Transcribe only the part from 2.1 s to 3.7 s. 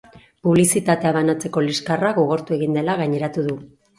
gogortu egin dela gaineratu du.